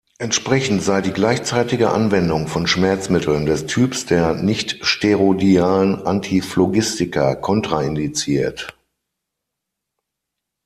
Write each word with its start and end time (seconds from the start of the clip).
Entsprechend 0.17 0.81
sei 0.81 1.01
die 1.01 1.11
gleichzeitige 1.13 1.91
Anwendung 1.91 2.47
von 2.47 2.65
Schmerzmitteln 2.65 3.45
des 3.45 3.67
Typs 3.67 4.07
der 4.07 4.33
nichtsteroidalen 4.33 6.07
Antiphlogistika 6.07 7.35
kontraindiziert. 7.35 8.75